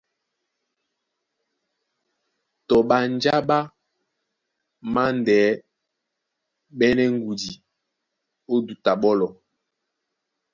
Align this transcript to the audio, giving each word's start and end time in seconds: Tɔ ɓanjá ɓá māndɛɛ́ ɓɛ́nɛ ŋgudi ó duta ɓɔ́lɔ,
Tɔ 2.67 2.77
ɓanjá 2.89 3.35
ɓá 3.47 3.57
māndɛɛ́ 4.93 5.51
ɓɛ́nɛ 6.77 7.05
ŋgudi 7.15 7.51
ó 8.51 8.55
duta 8.65 8.91
ɓɔ́lɔ, 9.01 9.27